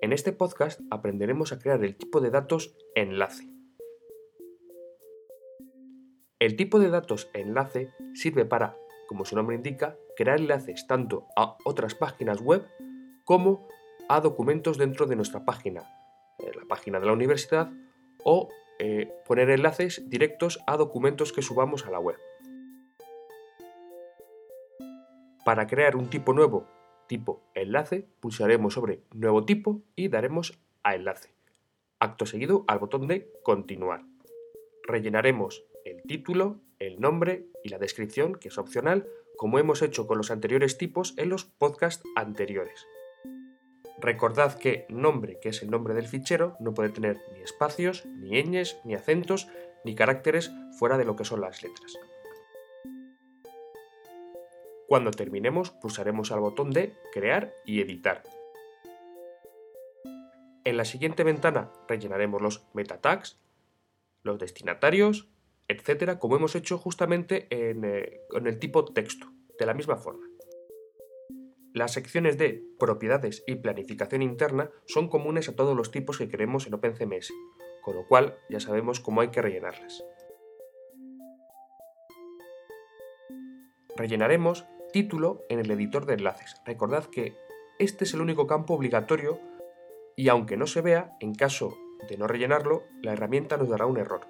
[0.00, 3.48] En este podcast aprenderemos a crear el tipo de datos enlace.
[6.38, 8.76] El tipo de datos enlace sirve para,
[9.08, 12.64] como su nombre indica, crear enlaces tanto a otras páginas web
[13.24, 13.66] como
[14.08, 15.82] a documentos dentro de nuestra página,
[16.38, 17.68] eh, la página de la universidad,
[18.22, 22.18] o eh, poner enlaces directos a documentos que subamos a la web.
[25.44, 26.68] Para crear un tipo nuevo,
[27.08, 31.30] tipo enlace, pulsaremos sobre nuevo tipo y daremos a enlace.
[31.98, 34.04] Acto seguido al botón de continuar.
[34.84, 40.18] Rellenaremos el título, el nombre y la descripción, que es opcional, como hemos hecho con
[40.18, 42.86] los anteriores tipos en los podcasts anteriores.
[44.00, 48.42] Recordad que nombre, que es el nombre del fichero, no puede tener ni espacios, ni
[48.44, 49.48] ñes, ni acentos,
[49.84, 51.98] ni caracteres fuera de lo que son las letras.
[54.88, 58.22] Cuando terminemos, pulsaremos al botón de Crear y Editar.
[60.64, 63.38] En la siguiente ventana rellenaremos los meta tags,
[64.22, 65.28] los destinatarios,
[65.68, 69.26] etcétera, como hemos hecho justamente en, eh, en el tipo texto,
[69.58, 70.26] de la misma forma.
[71.74, 76.66] Las secciones de propiedades y planificación interna son comunes a todos los tipos que queremos
[76.66, 77.30] en OpenCMS,
[77.82, 80.02] con lo cual ya sabemos cómo hay que rellenarlas.
[83.98, 86.60] Rellenaremos título en el editor de enlaces.
[86.64, 87.36] Recordad que
[87.78, 89.40] este es el único campo obligatorio
[90.16, 91.76] y aunque no se vea, en caso
[92.08, 94.26] de no rellenarlo, la herramienta nos dará un error.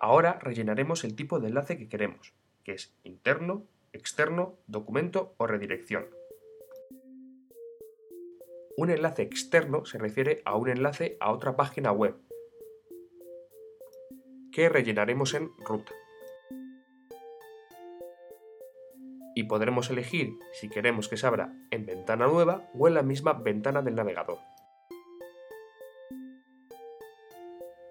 [0.00, 6.06] Ahora rellenaremos el tipo de enlace que queremos, que es interno, externo, documento o redirección.
[8.76, 12.16] Un enlace externo se refiere a un enlace a otra página web
[14.52, 15.92] que rellenaremos en ruta.
[19.46, 23.82] Podremos elegir si queremos que se abra en ventana nueva o en la misma ventana
[23.82, 24.38] del navegador.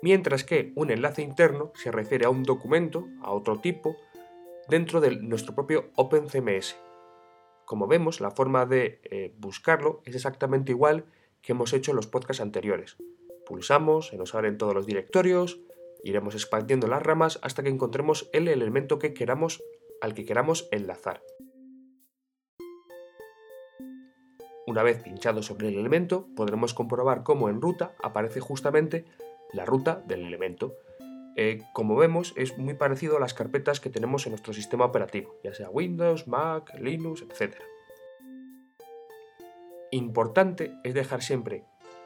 [0.00, 3.96] Mientras que un enlace interno se refiere a un documento, a otro tipo,
[4.68, 6.76] dentro de nuestro propio OpenCMS.
[7.64, 11.06] Como vemos, la forma de eh, buscarlo es exactamente igual
[11.42, 12.96] que hemos hecho en los podcasts anteriores.
[13.46, 15.60] Pulsamos, se nos abren todos los directorios,
[16.04, 19.62] iremos expandiendo las ramas hasta que encontremos el elemento que queramos,
[20.00, 21.22] al que queramos enlazar.
[24.66, 29.04] Una vez pinchado sobre el elemento, podremos comprobar cómo en ruta aparece justamente
[29.52, 30.74] la ruta del elemento
[31.40, 35.36] eh, como vemos, es muy parecido a las carpetas que tenemos en nuestro sistema operativo,
[35.44, 37.54] ya sea Windows, Mac, Linux, etc.
[39.92, 41.62] Importante es dejar siempre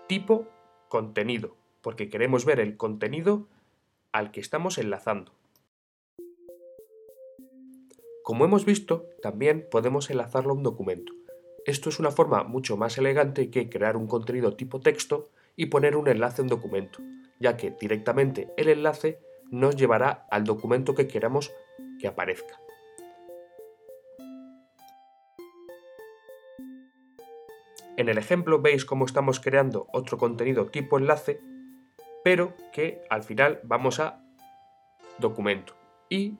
[0.06, 0.47] tipo
[0.91, 3.48] contenido, porque queremos ver el contenido
[4.12, 5.32] al que estamos enlazando.
[8.22, 11.12] Como hemos visto, también podemos enlazarlo a un documento.
[11.66, 15.97] Esto es una forma mucho más elegante que crear un contenido tipo texto y poner
[15.97, 17.00] un enlace a un documento,
[17.41, 19.19] ya que directamente el enlace
[19.50, 21.53] nos llevará al documento que queramos
[21.99, 22.60] que aparezca.
[27.97, 31.41] En el ejemplo veis cómo estamos creando otro contenido tipo enlace,
[32.22, 34.25] pero que al final vamos a
[35.19, 35.75] documento.
[36.09, 36.39] Y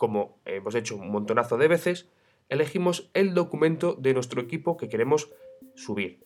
[0.00, 2.08] como hemos hecho un montonazo de veces,
[2.48, 5.30] elegimos el documento de nuestro equipo que queremos
[5.74, 6.24] subir.